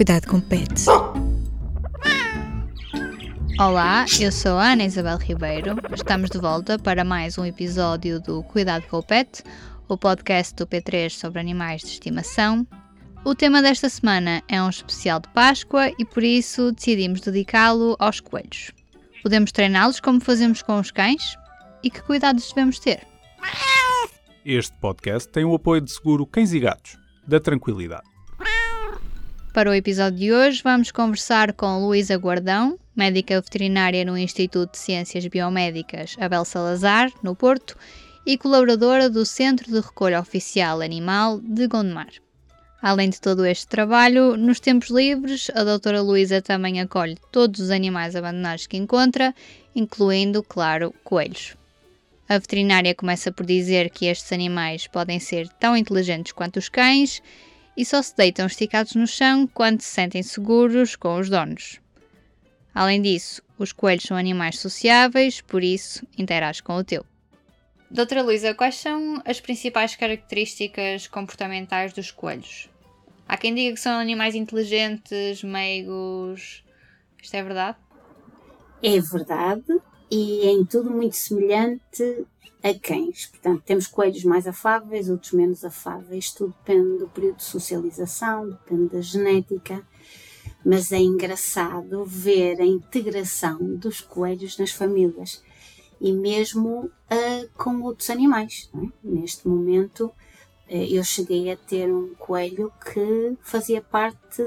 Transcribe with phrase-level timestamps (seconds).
[0.00, 0.86] Cuidado com pets.
[3.58, 5.76] Olá, eu sou a Ana Isabel Ribeiro.
[5.94, 9.42] Estamos de volta para mais um episódio do Cuidado com o Pet,
[9.86, 12.66] o podcast do P3 sobre animais de estimação.
[13.26, 18.20] O tema desta semana é um especial de Páscoa e por isso decidimos dedicá-lo aos
[18.20, 18.72] coelhos.
[19.22, 21.36] Podemos treiná-los como fazemos com os cães?
[21.82, 23.06] E que cuidados devemos ter?
[24.46, 26.96] Este podcast tem o apoio de seguro Cães e Gatos,
[27.28, 28.08] da Tranquilidade.
[29.52, 34.78] Para o episódio de hoje, vamos conversar com Luísa Guardão, médica veterinária no Instituto de
[34.78, 37.76] Ciências Biomédicas Abel Salazar, no Porto,
[38.24, 42.12] e colaboradora do Centro de Recolha Oficial Animal de Gondomar.
[42.80, 47.70] Além de todo este trabalho, nos tempos livres, a doutora Luísa também acolhe todos os
[47.70, 49.34] animais abandonados que encontra,
[49.74, 51.56] incluindo, claro, coelhos.
[52.28, 57.20] A veterinária começa por dizer que estes animais podem ser tão inteligentes quanto os cães
[57.80, 61.80] e só se deitam esticados no chão quando se sentem seguros com os donos.
[62.74, 67.06] Além disso, os coelhos são animais sociáveis, por isso interage com o teu.
[67.90, 72.68] Doutora Luísa, quais são as principais características comportamentais dos coelhos?
[73.26, 76.62] Há quem diga que são animais inteligentes, meigos.
[77.22, 77.78] Isto é verdade?
[78.82, 79.80] É verdade
[80.10, 82.26] e em tudo muito semelhante
[82.62, 83.26] a cães.
[83.26, 88.88] Portanto, temos coelhos mais afáveis, outros menos afáveis, tudo depende do período de socialização, depende
[88.88, 89.86] da genética,
[90.64, 95.42] mas é engraçado ver a integração dos coelhos nas famílias
[96.00, 98.70] e mesmo uh, com outros animais.
[98.74, 98.86] É?
[99.02, 100.12] Neste momento, uh,
[100.68, 104.42] eu cheguei a ter um coelho que fazia parte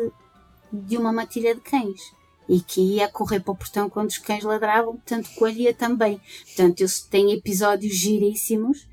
[0.71, 2.01] de uma matilha de cães
[2.47, 6.19] e que ia correr para o portão quando os cães ladravam, portanto colhia também.
[6.45, 8.87] Portanto, eu tenho episódios giríssimos.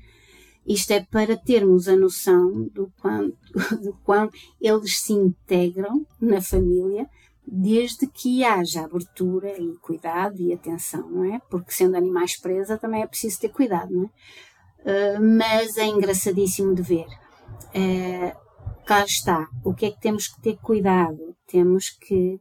[0.65, 3.29] Isto é para termos a noção do quão,
[3.81, 7.09] do eles se integram na família,
[7.45, 11.41] desde que haja abertura e cuidado e atenção, não é?
[11.49, 14.07] Porque sendo animais presa também é preciso ter cuidado, não é?
[14.83, 17.07] Uh, mas é engraçadíssimo de ver.
[17.75, 18.35] Uh,
[18.85, 19.47] cá está.
[19.63, 21.35] O que é que temos que ter cuidado?
[21.47, 22.39] Temos que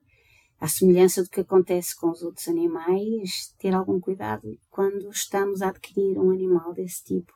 [0.61, 5.69] à semelhança do que acontece com os outros animais, ter algum cuidado quando estamos a
[5.69, 7.33] adquirir um animal desse tipo.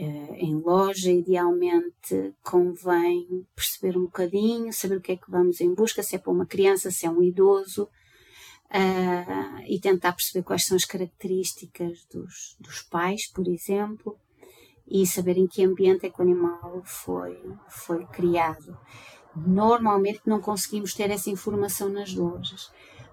[0.00, 5.74] Uh, em loja, idealmente convém perceber um bocadinho, saber o que é que vamos em
[5.74, 7.88] busca, se é para uma criança, se é um idoso,
[8.70, 14.16] uh, e tentar perceber quais são as características dos, dos pais, por exemplo,
[14.86, 17.36] e saber em que ambiente é que o animal foi,
[17.68, 18.78] foi criado.
[19.46, 22.70] Normalmente não conseguimos ter essa informação nas lojas,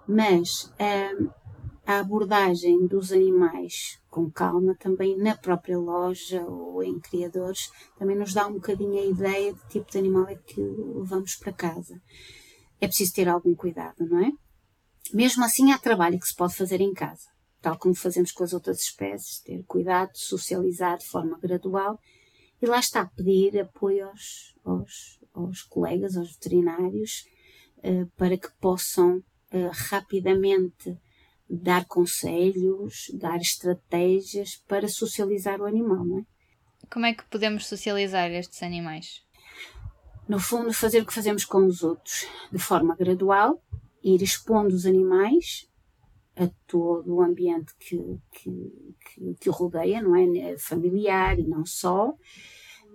[0.07, 1.29] mas hum,
[1.85, 7.69] a abordagem dos animais com calma também na própria loja ou em criadores
[7.99, 11.53] também nos dá um bocadinho a ideia de tipo de animal é que levamos para
[11.53, 12.01] casa.
[12.81, 14.31] É preciso ter algum cuidado, não é?
[15.13, 17.27] Mesmo assim, há trabalho que se pode fazer em casa,
[17.61, 21.99] tal como fazemos com as outras espécies, ter cuidado, socializar de forma gradual
[22.61, 27.25] e lá está, pedir apoio aos, aos, aos colegas, aos veterinários,
[27.79, 30.97] uh, para que possam uh, rapidamente
[31.49, 36.25] dar conselhos, dar estratégias para socializar o animal, não é?
[36.91, 39.23] Como é que podemos socializar estes animais?
[40.27, 43.61] No fundo, fazer o que fazemos com os outros, de forma gradual,
[44.03, 45.67] ir expondo os animais
[46.35, 47.97] a todo o ambiente que,
[48.31, 50.57] que, que, que o rodeia, não é?
[50.57, 52.13] Familiar e não só,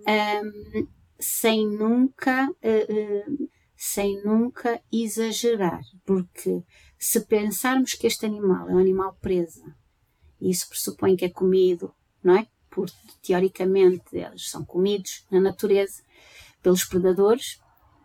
[0.07, 0.87] um,
[1.21, 6.63] sem nunca, uh, uh, sem nunca exagerar, porque
[6.97, 9.63] se pensarmos que este animal é um animal presa,
[10.39, 11.93] isso pressupõe que é comido,
[12.23, 12.47] não é?
[12.69, 16.01] Porque teoricamente eles são comidos na natureza
[16.61, 17.59] pelos predadores,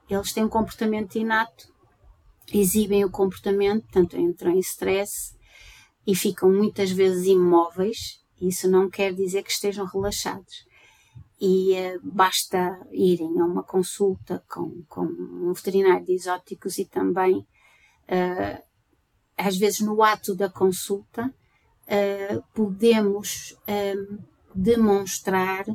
[0.09, 1.75] eles têm um comportamento inato
[2.53, 5.35] exibem o comportamento, portanto entram em stress
[6.07, 8.21] e ficam muitas vezes imóveis.
[8.41, 10.67] Isso não quer dizer que estejam relaxados.
[11.41, 17.39] E uh, basta irem a uma consulta com, com um veterinário de exóticos e também,
[17.39, 18.63] uh,
[19.37, 23.55] às vezes, no ato da consulta, uh, podemos
[24.55, 25.67] demonstrar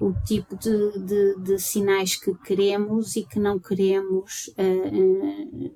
[0.00, 4.52] o tipo de, de, de, sinais que queremos e que não queremos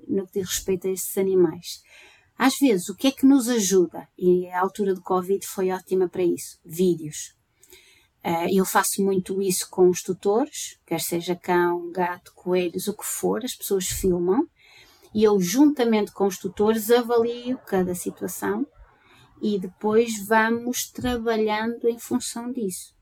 [0.05, 1.81] no que diz respeito a esses animais.
[2.37, 4.09] Às vezes, o que é que nos ajuda?
[4.17, 7.38] E a altura do Covid foi ótima para isso: vídeos.
[8.23, 13.05] Uh, eu faço muito isso com os tutores, quer seja cão, gato, coelhos, o que
[13.05, 14.45] for, as pessoas filmam.
[15.13, 18.67] E eu, juntamente com os tutores, avalio cada situação
[19.41, 22.93] e depois vamos trabalhando em função disso.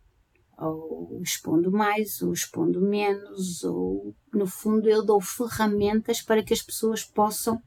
[0.58, 6.62] Ou expondo mais, ou expondo menos, ou no fundo eu dou ferramentas para que as
[6.62, 7.62] pessoas possam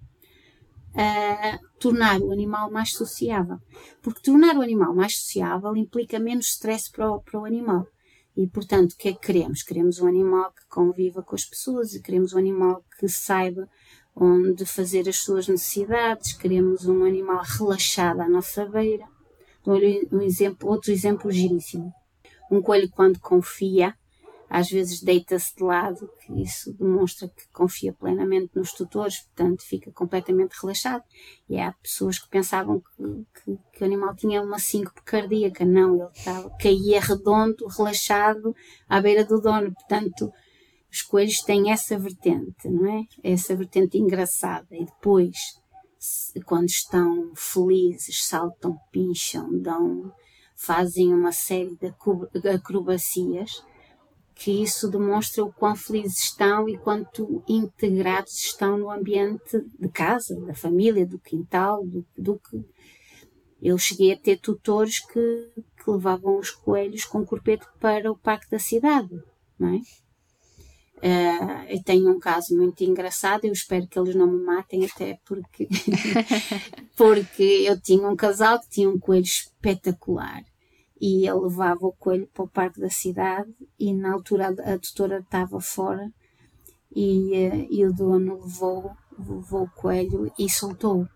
[0.94, 3.58] uh, tornar o animal mais sociável.
[4.02, 7.86] Porque tornar o animal mais sociável implica menos stress para o, para o animal.
[8.36, 9.62] E, portanto, o que é que queremos?
[9.62, 13.68] Queremos um animal que conviva com as pessoas queremos um animal que saiba
[14.14, 19.04] onde fazer as suas necessidades, queremos um animal relaxado à nossa beira.
[19.66, 21.92] Um exemplo, outro exemplo giríssimo.
[22.50, 23.94] Um coelho, quando confia,
[24.50, 29.92] às vezes deita-se de lado, que isso demonstra que confia plenamente nos tutores, portanto fica
[29.92, 31.04] completamente relaxado.
[31.48, 35.64] E há pessoas que pensavam que, que, que o animal tinha uma síncope cardíaca.
[35.64, 38.52] Não, ele estava, caía redondo, relaxado,
[38.88, 39.72] à beira do dono.
[39.72, 40.32] Portanto,
[40.90, 43.04] os coelhos têm essa vertente, não é?
[43.22, 44.66] Essa vertente engraçada.
[44.72, 45.36] E depois,
[46.44, 50.12] quando estão felizes, saltam, pincham, dão,
[50.56, 53.62] fazem uma série de acrobacias,
[54.40, 60.34] que isso demonstra o quão felizes estão e quanto integrados estão no ambiente de casa,
[60.40, 62.64] da família, do quintal, do, do que.
[63.60, 68.50] Eu cheguei a ter tutores que, que levavam os coelhos com corpete para o parque
[68.50, 69.14] da cidade,
[69.58, 69.80] não é?
[71.02, 75.18] Uh, eu tenho um caso muito engraçado, eu espero que eles não me matem, até
[75.26, 75.68] porque,
[76.96, 80.42] porque eu tinha um casal que tinha um coelho espetacular
[81.00, 84.78] e ele levava o coelho para o parque da cidade e na altura a, a
[84.78, 86.12] tutora estava fora
[86.94, 91.08] e, uh, e o dono levou, levou o coelho e soltou.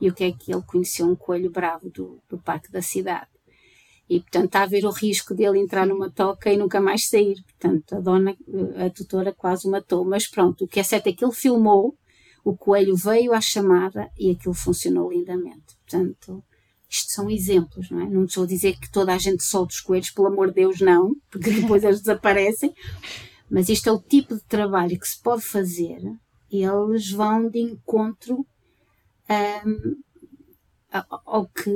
[0.00, 1.06] E o que é que ele conheceu?
[1.06, 3.28] Um coelho bravo do, do parque da cidade.
[4.08, 7.42] E, portanto, está a haver o risco dele entrar numa toca e nunca mais sair.
[7.42, 8.36] Portanto, a dona,
[8.84, 10.04] a tutora quase o matou.
[10.04, 11.94] Mas pronto, o que é certo é que ele filmou,
[12.44, 15.76] o coelho veio à chamada e aquilo funcionou lindamente.
[15.84, 16.42] Portanto,
[16.88, 18.08] isto são exemplos, não é?
[18.08, 20.80] Não estou a dizer que toda a gente solta os coelhos, pelo amor de Deus,
[20.80, 22.74] não, porque depois eles desaparecem.
[23.50, 26.00] Mas isto é o tipo de trabalho que se pode fazer
[26.50, 28.46] e eles vão de encontro
[29.30, 29.96] um,
[31.26, 31.70] ao que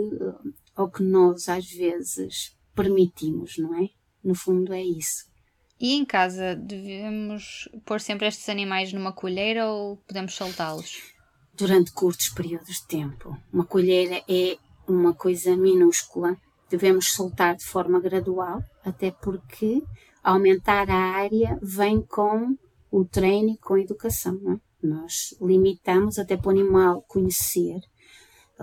[0.74, 3.88] ao que nós às vezes permitimos, não é?
[4.24, 5.30] No fundo é isso.
[5.78, 11.12] E em casa devemos pôr sempre estes animais numa colheira ou podemos soltá-los?
[11.54, 13.36] Durante curtos períodos de tempo.
[13.52, 14.56] Uma colheira é
[14.86, 16.36] uma coisa minúscula.
[16.68, 19.82] Devemos soltar de forma gradual, até porque
[20.22, 22.56] aumentar a área vem com
[22.90, 24.38] o treino e com a educação.
[24.42, 24.60] Não é?
[24.82, 27.80] Nós limitamos até para o animal conhecer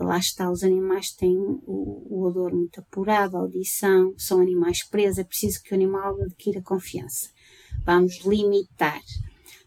[0.03, 5.19] lá está, os animais têm o, o odor muito apurado, a audição, são animais presos,
[5.19, 7.29] é preciso que o animal adquira confiança.
[7.85, 9.01] Vamos limitar.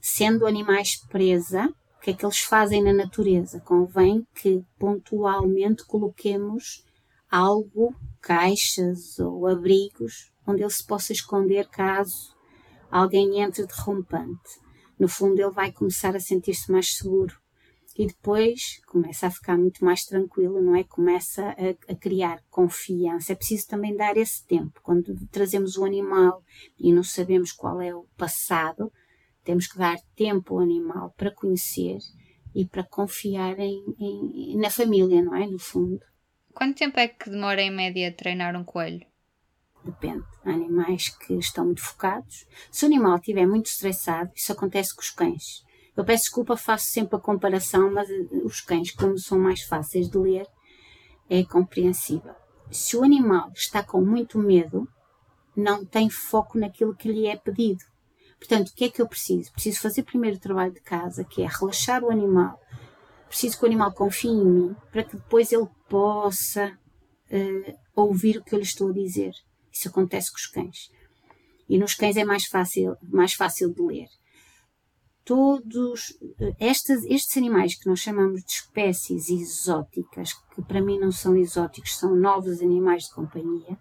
[0.01, 1.73] Sendo animais presa,
[2.03, 3.61] que é que eles fazem na natureza?
[3.61, 6.85] Convém que pontualmente coloquemos
[7.31, 12.37] algo, caixas ou abrigos, onde ele se possa esconder caso
[12.91, 14.61] alguém entre derrompante.
[14.99, 17.41] No fundo, ele vai começar a sentir-se mais seguro
[17.97, 20.83] e depois começa a ficar muito mais tranquilo, não é?
[20.83, 23.33] Começa a, a, criar confiança.
[23.33, 24.81] É preciso também dar esse tempo.
[24.83, 26.43] Quando trazemos o animal
[26.79, 28.91] e não sabemos qual é o passado,
[29.45, 31.99] temos que dar tempo ao animal para conhecer
[32.55, 35.47] e para confiar em, em, na família, não é?
[35.47, 36.01] No fundo.
[36.55, 39.07] Quanto tempo é que demora em média a treinar um coelho?
[39.85, 40.25] Depende.
[40.45, 42.47] Há animais que estão muito focados.
[42.71, 45.65] Se o animal estiver muito estressado, isso acontece com os cães
[45.97, 50.09] eu peço desculpa, faço sempre a comparação, mas eh, os cães, como são mais fáceis
[50.09, 50.47] de ler,
[51.29, 52.35] é compreensível.
[52.71, 54.89] Se o animal está com muito medo,
[55.55, 57.85] não tem foco naquilo que lhe é pedido.
[58.43, 59.53] Portanto, o que é que eu preciso?
[59.53, 62.61] Preciso fazer primeiro o trabalho de casa, que é relaxar o animal.
[63.29, 66.77] Preciso que o animal confie em mim, para que depois ele possa
[67.31, 69.31] uh, ouvir o que eu lhe estou a dizer.
[69.71, 70.91] Isso acontece com os cães.
[71.69, 74.09] E nos cães é mais fácil, mais fácil de ler
[75.25, 76.19] todos
[76.59, 81.97] estes, estes animais que nós chamamos de espécies exóticas, que para mim não são exóticos,
[81.97, 83.79] são novos animais de companhia,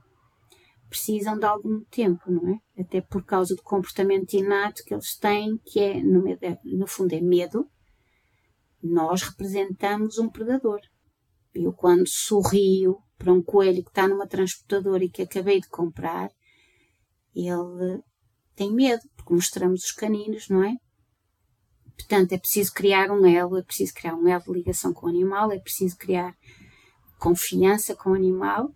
[0.91, 2.81] precisam de algum tempo, não é?
[2.81, 6.21] Até por causa do comportamento inato que eles têm, que é, no,
[6.65, 7.65] no fundo, é medo.
[8.83, 10.81] Nós representamos um predador.
[11.55, 16.29] Eu, quando sorrio para um coelho que está numa transportadora e que acabei de comprar,
[17.33, 18.01] ele
[18.53, 20.75] tem medo, porque mostramos os caninos, não é?
[21.95, 25.09] Portanto, é preciso criar um elo, é preciso criar um elo de ligação com o
[25.09, 26.35] animal, é preciso criar
[27.17, 28.73] confiança com o animal.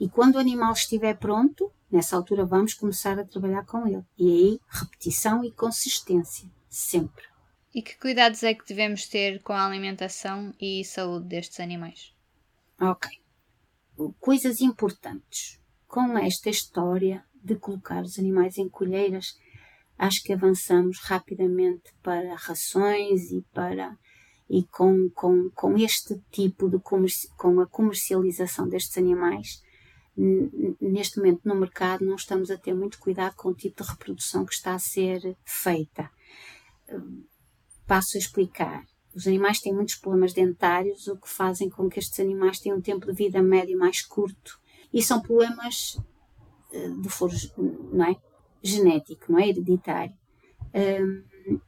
[0.00, 4.04] E quando o animal estiver pronto, nessa altura vamos começar a trabalhar com ele.
[4.16, 7.24] E aí, repetição e consistência, sempre.
[7.74, 12.14] E que cuidados é que devemos ter com a alimentação e saúde destes animais?
[12.80, 13.10] Ok.
[14.20, 15.60] Coisas importantes.
[15.86, 19.36] Com esta história de colocar os animais em colheiras,
[19.98, 23.96] acho que avançamos rapidamente para rações e para
[24.50, 26.78] e com, com, com este tipo de
[27.36, 29.62] com a comercialização destes animais
[30.80, 34.44] neste momento no mercado não estamos a ter muito cuidado com o tipo de reprodução
[34.44, 36.10] que está a ser feita.
[37.86, 38.84] Passo a explicar.
[39.14, 42.82] Os animais têm muitos problemas dentários, o que fazem com que estes animais tenham um
[42.82, 44.60] tempo de vida médio mais curto.
[44.92, 45.98] E são problemas
[46.72, 48.16] eh, de foro não é?
[48.62, 49.48] genético, não é?
[49.48, 50.14] hereditário.
[50.74, 51.58] Um,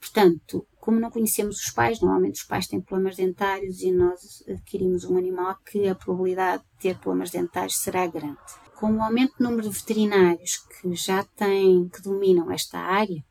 [0.00, 5.04] portanto, como não conhecemos os pais, normalmente os pais têm problemas dentários e nós adquirimos
[5.04, 8.38] um animal que a probabilidade de ter problemas dentários será grande.
[8.76, 13.22] Com o aumento do número de veterinários que já têm, que dominam esta área,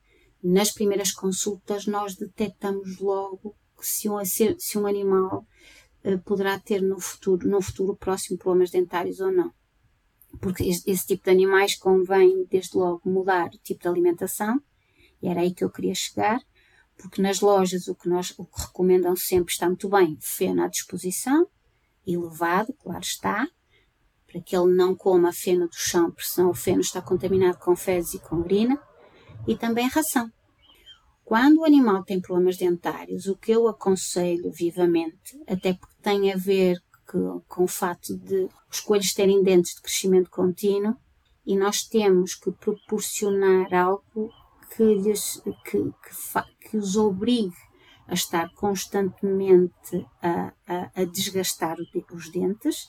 [0.43, 5.43] nas primeiras consultas nós detectamos logo se um, se um animal
[6.03, 9.51] uh, poderá ter no futuro, no futuro próximo problemas dentários ou não.
[10.39, 14.61] Porque esse tipo de animais convém desde logo mudar o tipo de alimentação,
[15.21, 16.39] e era aí que eu queria chegar,
[16.99, 20.67] porque nas lojas o que, nós, o que recomendam sempre está muito bem, feno à
[20.67, 21.47] disposição,
[22.05, 23.47] elevado, claro está,
[24.27, 27.75] para que ele não coma feno do chão, porque senão o feno está contaminado com
[27.75, 28.79] fezes e com urina,
[29.47, 30.31] e também ração.
[31.23, 36.35] Quando o animal tem problemas dentários, o que eu aconselho vivamente, até porque tem a
[36.35, 36.77] ver
[37.09, 40.95] que, com o fato de os coelhos terem dentes de crescimento contínuo,
[41.45, 44.31] e nós temos que proporcionar algo
[44.75, 47.55] que, lhes, que, que, que os obrigue
[48.07, 51.77] a estar constantemente a, a, a desgastar
[52.11, 52.87] os dentes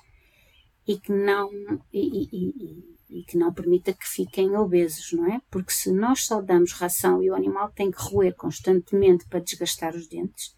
[0.86, 1.50] e que não
[1.92, 5.40] e, e, e, que não permita que fiquem obesos, não é?
[5.50, 9.94] Porque se nós só damos ração e o animal tem que roer constantemente para desgastar
[9.94, 10.54] os dentes,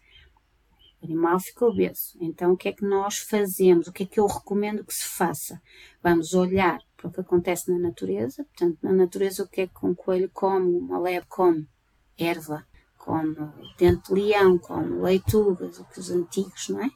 [1.03, 2.17] animal fica obeso.
[2.19, 3.87] Então o que é que nós fazemos?
[3.87, 5.61] O que é que eu recomendo que se faça?
[6.01, 8.43] Vamos olhar para o que acontece na natureza.
[8.45, 11.67] Portanto, na natureza o que é que um coelho come, uma lebre come?
[12.17, 12.65] Erva
[12.97, 16.89] como dente de leão, como leitugas, o que os antigos, não é?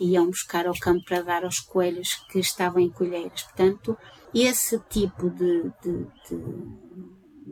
[0.00, 3.44] Iam buscar ao campo para dar aos coelhos que estavam em colheiras.
[3.44, 3.96] Portanto,
[4.34, 6.06] esse tipo de, de,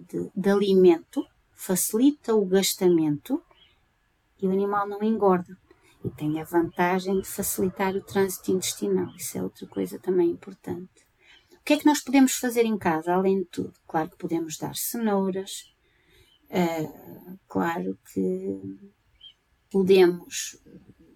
[0.09, 3.41] de, de alimento facilita o gastamento
[4.43, 5.57] e o animal não engorda.
[6.17, 9.15] Tem a vantagem de facilitar o trânsito intestinal.
[9.17, 11.07] Isso é outra coisa também importante.
[11.53, 13.75] O que é que nós podemos fazer em casa, além de tudo?
[13.87, 15.77] Claro que podemos dar cenouras,
[16.49, 18.61] Uh, claro que
[19.71, 20.63] podemos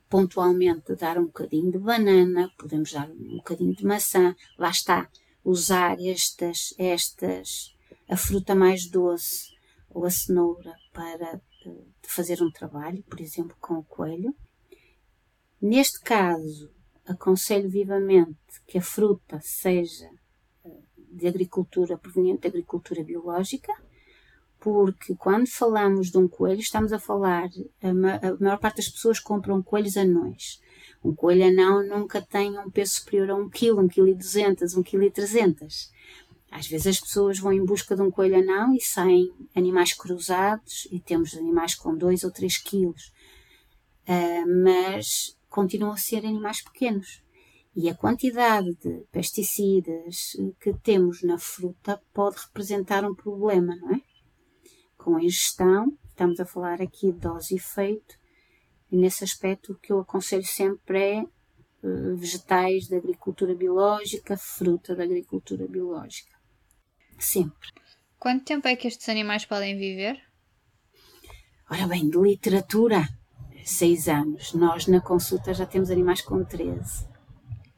[0.08, 5.08] pontualmente dar um bocadinho de banana, podemos dar um bocadinho de maçã, lá está,
[5.44, 7.76] usar estas, estas,
[8.08, 9.52] a fruta mais doce
[9.88, 14.34] ou a cenoura para uh, fazer um trabalho, por exemplo, com o coelho.
[15.60, 16.70] Neste caso,
[17.06, 20.08] aconselho vivamente que a fruta seja
[20.64, 23.72] uh, de agricultura proveniente de agricultura biológica,
[24.58, 27.48] porque quando falamos de um coelho, estamos a falar,
[27.82, 27.92] a
[28.38, 30.60] maior parte das pessoas compram coelhos anões.
[31.02, 34.76] Um coelho anão nunca tem um peso superior a 1 kg, 1 kg e 200,
[34.76, 35.90] 1 kg e 300.
[36.50, 40.86] Às vezes as pessoas vão em busca de um coelho anão e saem animais cruzados
[40.90, 43.12] e temos animais com 2 ou 3 quilos.
[44.06, 47.22] Uh, mas continuam a ser animais pequenos.
[47.76, 54.00] E a quantidade de pesticidas que temos na fruta pode representar um problema, não é?
[55.00, 58.18] com a ingestão, estamos a falar aqui de dose e efeito,
[58.92, 64.94] e nesse aspecto o que eu aconselho sempre é uh, vegetais da agricultura biológica, fruta
[64.94, 66.38] da agricultura biológica.
[67.18, 67.70] Sempre.
[68.18, 70.20] Quanto tempo é que estes animais podem viver?
[71.70, 73.08] Ora bem, de literatura,
[73.70, 74.52] seis anos.
[74.52, 77.08] Nós na consulta já temos animais com 13.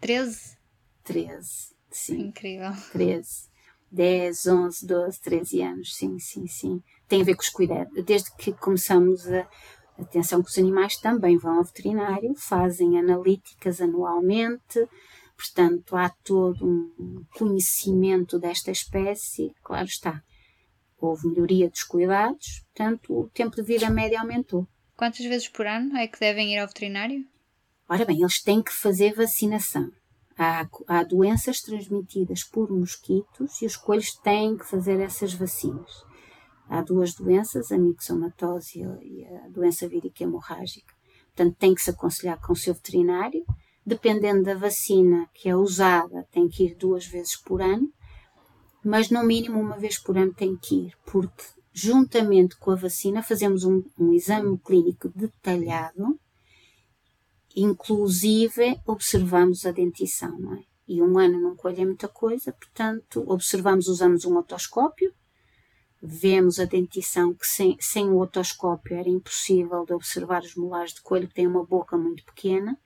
[0.01, 0.57] 13?
[1.05, 2.21] 13, sim.
[2.29, 2.73] Incrível.
[2.93, 3.53] 13.
[3.93, 6.83] 10, 11, 12, 13 anos, sim, sim, sim.
[7.07, 8.03] Tem a ver com os cuidados.
[8.05, 9.47] Desde que começamos a
[9.99, 14.89] atenção que os animais também vão ao veterinário, fazem analíticas anualmente,
[15.37, 20.23] portanto há todo um conhecimento desta espécie, claro está.
[20.99, 24.67] Houve melhoria dos cuidados, portanto o tempo de vida média aumentou.
[24.97, 27.27] Quantas vezes por ano é que devem ir ao veterinário?
[27.89, 29.91] Ora bem, eles têm que fazer vacinação.
[30.39, 35.91] Há, há doenças transmitidas por mosquitos e os coelhos têm que fazer essas vacinas.
[36.69, 40.95] Há duas doenças, a mixomatose e a doença vírica hemorrágica.
[41.35, 43.45] Portanto, tem que se aconselhar com o seu veterinário.
[43.85, 47.93] Dependendo da vacina que é usada, tem que ir duas vezes por ano,
[48.85, 53.23] mas no mínimo uma vez por ano tem que ir, porque juntamente com a vacina
[53.23, 56.19] fazemos um, um exame clínico detalhado
[57.57, 60.65] inclusive observamos a dentição, não é?
[60.89, 65.13] E um ano num coelho é muita coisa, portanto, observamos, usamos um otoscópio,
[66.03, 71.01] vemos a dentição que sem, sem o otoscópio era impossível de observar os molares de
[71.01, 72.77] coelho que tem uma boca muito pequena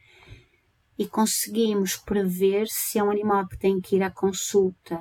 [0.99, 5.01] e conseguimos prever se é um animal que tem que ir à consulta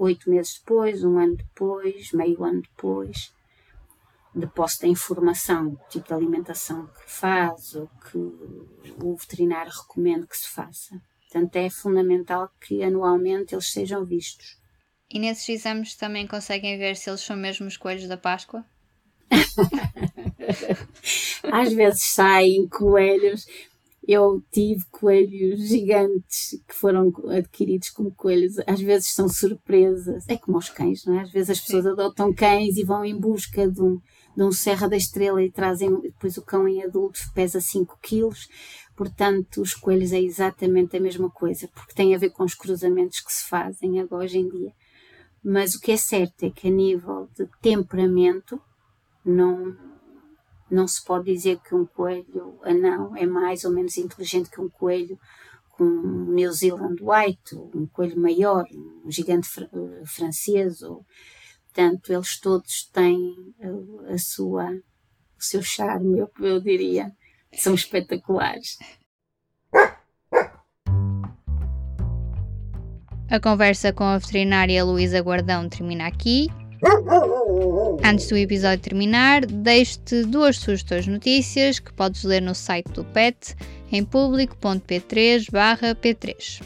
[0.00, 3.32] oito meses depois, um ano depois, meio ano depois,
[4.34, 10.36] de posse da informação, tipo de alimentação que faz ou que o veterinário recomenda que
[10.36, 11.00] se faça.
[11.20, 14.58] Portanto, é fundamental que anualmente eles sejam vistos.
[15.08, 18.64] E nesses exames também conseguem ver se eles são mesmo os coelhos da Páscoa?
[21.52, 23.46] Às vezes saem coelhos.
[24.12, 28.56] Eu tive coelhos gigantes que foram adquiridos como coelhos.
[28.66, 30.24] Às vezes são surpresas.
[30.28, 31.22] É como os cães, não é?
[31.22, 31.90] Às vezes as pessoas Sim.
[31.90, 34.00] adotam cães e vão em busca de um,
[34.36, 36.00] de um Serra da Estrela e trazem.
[36.00, 38.48] Depois o cão em adulto pesa 5 quilos.
[38.96, 43.20] Portanto, os coelhos é exatamente a mesma coisa, porque tem a ver com os cruzamentos
[43.20, 44.72] que se fazem agora hoje em dia.
[45.40, 48.60] Mas o que é certo é que a nível de temperamento
[49.24, 49.76] não,
[50.70, 54.68] não se pode dizer que um coelho anão é mais ou menos inteligente que um
[54.68, 55.18] coelho
[55.70, 58.66] com New Zealand White, um coelho maior,
[59.04, 61.06] um gigante fr eh, francês, ou,
[61.64, 67.10] portanto, eles todos têm a, a sua, o seu charme, eu, eu diria,
[67.54, 68.76] são espetaculares.
[73.30, 76.48] A conversa com a veterinária Luísa Guardão termina aqui.
[78.02, 83.54] Antes do episódio terminar, deixo-te duas sugestões notícias que podes ler no site do PET
[83.92, 86.62] em público.p3/p3.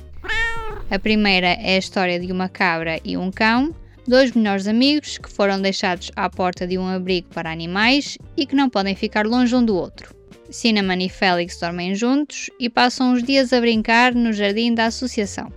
[0.90, 3.74] A primeira é a história de uma cabra e um cão,
[4.06, 8.54] dois melhores amigos que foram deixados à porta de um abrigo para animais e que
[8.54, 10.14] não podem ficar longe um do outro.
[10.50, 15.50] Cinnamon e Félix dormem juntos e passam os dias a brincar no jardim da associação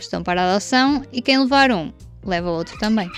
[0.00, 1.92] estão para adoção e quem levar um,
[2.24, 3.10] leva outro também.